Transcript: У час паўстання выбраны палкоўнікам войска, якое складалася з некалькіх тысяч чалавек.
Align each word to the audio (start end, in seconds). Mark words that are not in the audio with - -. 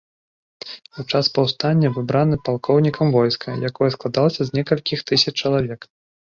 У 1.03 1.03
час 1.11 1.29
паўстання 1.35 1.91
выбраны 1.99 2.41
палкоўнікам 2.49 3.07
войска, 3.19 3.49
якое 3.71 3.89
складалася 3.99 4.41
з 4.51 4.59
некалькіх 4.59 4.99
тысяч 5.13 5.35
чалавек. 5.41 5.81